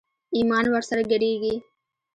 ايمان 0.35 0.65
ور 0.71 0.83
سره 0.89 1.01
ګډېږي. 1.11 1.55